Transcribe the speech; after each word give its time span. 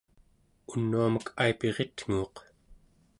unuamek 0.73 1.25
Aipiritnguuq 1.43 2.35